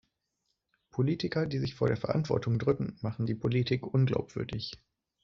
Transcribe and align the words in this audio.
Politiker, 0.89 1.45
die 1.45 1.59
sich 1.59 1.75
vor 1.75 1.87
der 1.87 1.95
Verantwortung 1.95 2.57
drücken, 2.57 2.97
machen 3.03 3.27
die 3.27 3.35
Politik 3.35 3.85
unglaubwürdig. 3.85 4.81